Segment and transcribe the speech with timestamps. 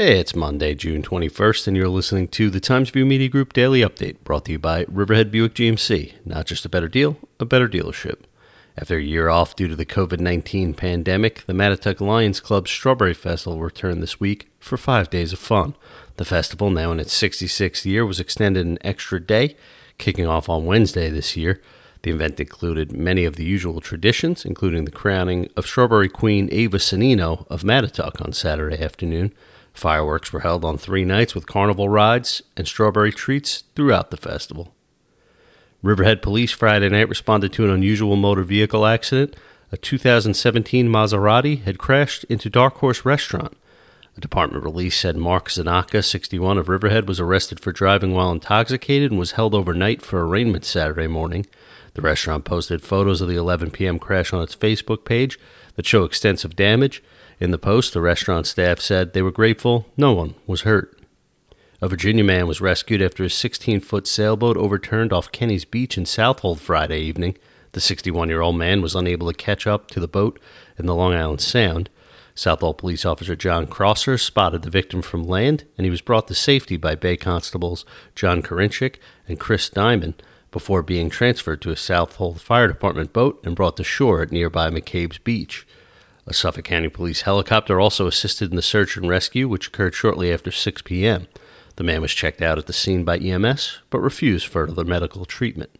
[0.00, 3.80] Hey, it's Monday, June 21st, and you're listening to the Times Review Media Group Daily
[3.82, 6.14] Update, brought to you by Riverhead Buick GMC.
[6.24, 8.20] Not just a better deal, a better dealership.
[8.78, 13.12] After a year off due to the COVID 19 pandemic, the Mattituck Lions Club Strawberry
[13.12, 15.74] Festival returned this week for five days of fun.
[16.16, 19.54] The festival, now in its 66th year, was extended an extra day,
[19.98, 21.60] kicking off on Wednesday this year.
[22.04, 26.78] The event included many of the usual traditions, including the crowning of Strawberry Queen Ava
[26.78, 29.34] Sanino of Mattituck on Saturday afternoon.
[29.72, 34.74] Fireworks were held on three nights with carnival rides and strawberry treats throughout the festival.
[35.82, 39.34] Riverhead Police Friday night responded to an unusual motor vehicle accident.
[39.72, 43.56] A 2017 Maserati had crashed into Dark Horse Restaurant.
[44.16, 49.10] A department release said Mark Zanaka, 61 of Riverhead, was arrested for driving while intoxicated
[49.10, 51.46] and was held overnight for arraignment Saturday morning.
[51.94, 53.98] The restaurant posted photos of the 11 p.m.
[53.98, 55.38] crash on its Facebook page
[55.76, 57.02] that show extensive damage.
[57.38, 60.96] In the post, the restaurant staff said they were grateful no one was hurt.
[61.82, 66.04] A Virginia man was rescued after his 16 foot sailboat overturned off Kenny's Beach in
[66.04, 67.38] Southold Friday evening.
[67.72, 70.38] The 61 year old man was unable to catch up to the boat
[70.78, 71.88] in the Long Island Sound.
[72.34, 76.34] Southold police officer John Crosser spotted the victim from land and he was brought to
[76.34, 78.96] safety by Bay Constables John Karinchik
[79.28, 83.84] and Chris Diamond before being transferred to a Southold Fire Department boat and brought to
[83.84, 85.66] shore at nearby McCabe's Beach.
[86.26, 90.32] A Suffolk County Police helicopter also assisted in the search and rescue, which occurred shortly
[90.32, 91.26] after 6 p.m.
[91.76, 95.70] The man was checked out at the scene by EMS, but refused further medical treatment.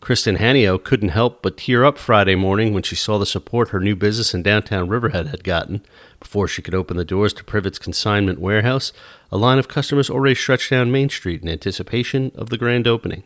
[0.00, 3.80] Kristen Hanio couldn't help but tear up Friday morning when she saw the support her
[3.80, 5.84] new business in downtown Riverhead had gotten.
[6.18, 8.94] Before she could open the doors to Privet's consignment warehouse,
[9.30, 13.24] a line of customers already stretched down Main Street in anticipation of the grand opening.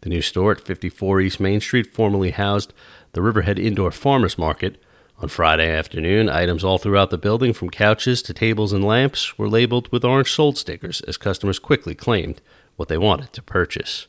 [0.00, 2.72] The new store at 54 East Main Street formerly housed
[3.12, 4.82] the Riverhead Indoor Farmers Market,
[5.20, 9.48] on Friday afternoon, items all throughout the building, from couches to tables and lamps, were
[9.48, 12.40] labeled with orange sold stickers as customers quickly claimed
[12.76, 14.08] what they wanted to purchase.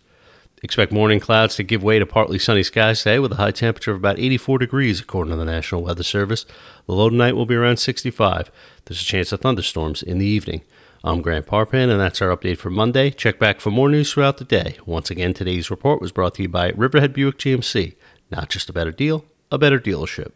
[0.66, 3.92] Expect morning clouds to give way to partly sunny skies today with a high temperature
[3.92, 6.44] of about 84 degrees, according to the National Weather Service.
[6.88, 8.50] The low tonight will be around 65.
[8.84, 10.64] There's a chance of thunderstorms in the evening.
[11.04, 13.12] I'm Grant Parpan, and that's our update for Monday.
[13.12, 14.80] Check back for more news throughout the day.
[14.88, 17.94] Once again, today's report was brought to you by Riverhead Buick GMC.
[18.32, 20.36] Not just a better deal, a better dealership.